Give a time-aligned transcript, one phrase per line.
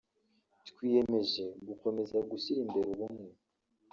[0.69, 3.29] twiyemeje gukomeza gushyira imbere ubumwe